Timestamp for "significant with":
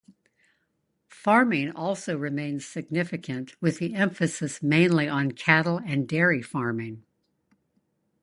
2.65-3.77